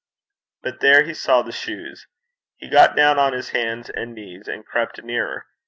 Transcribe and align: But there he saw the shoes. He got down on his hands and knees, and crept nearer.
But 0.63 0.79
there 0.79 1.03
he 1.03 1.13
saw 1.13 1.43
the 1.43 1.51
shoes. 1.51 2.07
He 2.55 2.67
got 2.67 2.95
down 2.95 3.19
on 3.19 3.33
his 3.33 3.49
hands 3.49 3.91
and 3.91 4.15
knees, 4.15 4.47
and 4.47 4.65
crept 4.65 5.03
nearer. 5.03 5.45